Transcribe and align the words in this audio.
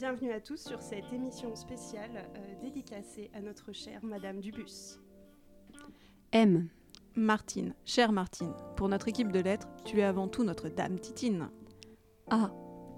Bienvenue 0.00 0.32
à 0.32 0.40
tous 0.40 0.66
sur 0.66 0.80
cette 0.80 1.12
émission 1.12 1.54
spéciale 1.54 2.24
euh, 2.34 2.62
dédicacée 2.62 3.30
à 3.34 3.42
notre 3.42 3.74
chère 3.74 4.02
Madame 4.02 4.40
Dubus. 4.40 4.98
M. 6.32 6.70
Martine, 7.16 7.74
chère 7.84 8.10
Martine, 8.10 8.54
pour 8.78 8.88
notre 8.88 9.08
équipe 9.08 9.30
de 9.30 9.40
lettres, 9.40 9.68
tu 9.84 10.00
es 10.00 10.02
avant 10.02 10.26
tout 10.26 10.42
notre 10.42 10.70
Dame 10.70 10.98
Titine. 10.98 11.50
A. 12.30 12.50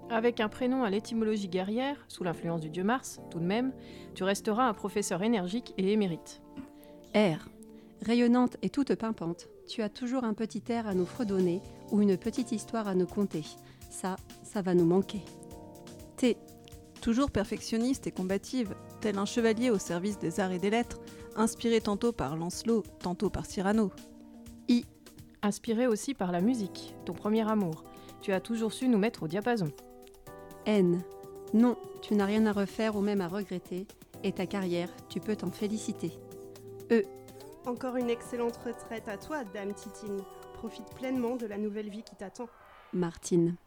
Avec 0.09 0.39
un 0.39 0.47
prénom 0.47 0.85
à 0.85 0.89
l'étymologie 0.89 1.49
guerrière, 1.49 1.97
sous 2.07 2.23
l'influence 2.23 2.61
du 2.61 2.69
dieu 2.69 2.85
Mars, 2.85 3.19
tout 3.31 3.39
de 3.41 3.45
même, 3.45 3.73
tu 4.15 4.23
resteras 4.23 4.69
un 4.69 4.73
professeur 4.73 5.23
énergique 5.23 5.73
et 5.77 5.91
émérite. 5.91 6.41
R. 7.13 7.49
Rayonnante 8.01 8.55
et 8.61 8.69
toute 8.69 8.95
pimpante, 8.95 9.49
tu 9.67 9.81
as 9.81 9.89
toujours 9.89 10.23
un 10.23 10.33
petit 10.33 10.63
air 10.69 10.87
à 10.87 10.93
nous 10.93 11.05
fredonner 11.05 11.61
ou 11.91 12.01
une 12.01 12.17
petite 12.17 12.53
histoire 12.53 12.87
à 12.87 12.95
nous 12.95 13.07
conter. 13.07 13.43
Ça, 13.89 14.15
ça 14.43 14.61
va 14.61 14.73
nous 14.73 14.85
manquer. 14.85 15.21
T. 16.15 16.37
Toujours 17.03 17.31
perfectionniste 17.31 18.07
et 18.07 18.11
combative, 18.11 18.75
tel 19.01 19.17
un 19.17 19.25
chevalier 19.25 19.69
au 19.69 19.77
service 19.77 20.17
des 20.19 20.39
arts 20.39 20.53
et 20.53 20.57
des 20.57 20.69
lettres, 20.69 21.01
inspiré 21.35 21.81
tantôt 21.81 22.13
par 22.13 22.37
Lancelot, 22.37 22.83
tantôt 22.99 23.29
par 23.29 23.45
Cyrano. 23.45 23.91
I. 24.69 24.85
Inspiré 25.41 25.85
aussi 25.85 26.13
par 26.13 26.31
la 26.31 26.39
musique, 26.39 26.95
ton 27.03 27.11
premier 27.11 27.45
amour, 27.45 27.83
tu 28.21 28.31
as 28.31 28.39
toujours 28.39 28.71
su 28.71 28.87
nous 28.87 28.97
mettre 28.97 29.23
au 29.23 29.27
diapason. 29.27 29.67
N. 30.65 31.03
Non, 31.53 31.75
tu 32.01 32.15
n'as 32.15 32.23
rien 32.23 32.45
à 32.45 32.53
refaire 32.53 32.95
ou 32.95 33.01
même 33.01 33.19
à 33.19 33.27
regretter, 33.27 33.85
et 34.23 34.31
ta 34.31 34.45
carrière, 34.45 34.87
tu 35.09 35.19
peux 35.19 35.35
t'en 35.35 35.51
féliciter. 35.51 36.13
E. 36.89 37.03
Encore 37.65 37.97
une 37.97 38.09
excellente 38.09 38.55
retraite 38.65 39.09
à 39.09 39.17
toi, 39.17 39.43
Dame 39.53 39.73
Titine. 39.73 40.23
Profite 40.53 40.95
pleinement 40.95 41.35
de 41.35 41.47
la 41.47 41.57
nouvelle 41.57 41.89
vie 41.89 42.03
qui 42.03 42.15
t'attend. 42.15 42.47
Martine. 42.93 43.57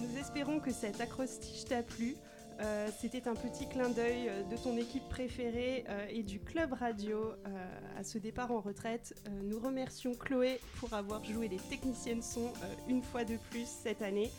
Nous 0.00 0.20
espérons 0.20 0.60
que 0.60 0.70
cet 0.70 1.00
acrostiche 1.00 1.64
t'a 1.64 1.82
plu. 1.82 2.14
Euh, 2.60 2.88
C'était 3.00 3.26
un 3.26 3.34
petit 3.34 3.66
clin 3.66 3.88
d'œil 3.88 4.28
euh, 4.28 4.42
de 4.42 4.56
ton 4.56 4.76
équipe 4.76 5.08
préférée 5.08 5.84
euh, 5.88 6.06
et 6.10 6.22
du 6.22 6.40
club 6.40 6.74
radio 6.74 7.18
euh, 7.46 7.98
à 7.98 8.04
ce 8.04 8.18
départ 8.18 8.50
en 8.52 8.60
retraite. 8.60 9.14
Euh, 9.26 9.30
nous 9.44 9.58
remercions 9.58 10.14
Chloé 10.14 10.60
pour 10.78 10.92
avoir 10.92 11.24
joué 11.24 11.48
les 11.48 11.56
techniciennes 11.56 12.22
son 12.22 12.46
euh, 12.48 12.74
une 12.88 13.02
fois 13.02 13.24
de 13.24 13.36
plus 13.50 13.66
cette 13.66 14.02
année. 14.02 14.30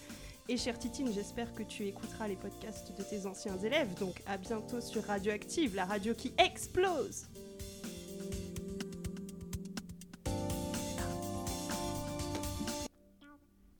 Et 0.49 0.57
chère 0.57 0.77
Titine, 0.77 1.11
j'espère 1.13 1.51
que 1.53 1.63
tu 1.63 1.87
écouteras 1.87 2.27
les 2.27 2.35
podcasts 2.35 2.95
de 2.95 3.01
tes 3.03 3.25
anciens 3.25 3.57
élèves. 3.57 3.93
Donc 3.99 4.21
à 4.27 4.37
bientôt 4.37 4.81
sur 4.81 5.03
Radioactive, 5.03 5.75
la 5.75 5.85
radio 5.85 6.13
qui 6.13 6.33
explose. 6.37 7.25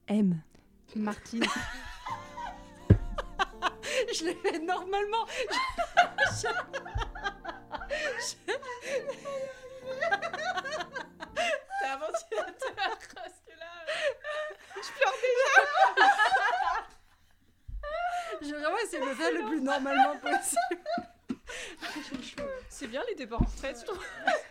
M. 0.08 0.42
Martine. 0.96 1.46
Je 4.14 4.26
l'ai 4.26 4.36
fait 4.36 4.60
normalement. 4.60 5.26
T'es 11.78 11.88
un 11.88 11.98
ventilateur, 11.98 12.98
parce 13.16 13.42
que 13.46 13.52
là... 13.58 13.72
J'ai 18.42 18.52
vraiment 18.52 18.78
essayé 18.80 19.02
de 19.02 19.08
le 19.08 19.16
faire 19.16 19.32
le 19.32 19.48
plus 19.48 19.62
normalement 19.62 20.18
possible. 20.18 20.84
C'est 22.70 22.88
bien 22.88 23.04
les 23.08 23.16
départs 23.16 23.42
en 23.42 23.46
retraite, 23.46 23.78
je 23.80 23.86
trouve. 23.86 24.04